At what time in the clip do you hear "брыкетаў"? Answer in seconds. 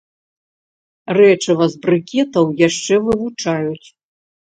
1.83-2.45